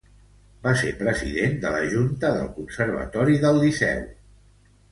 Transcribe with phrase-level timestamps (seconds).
[0.61, 4.05] Va ser president de la Junta del Conservatori del Liceu.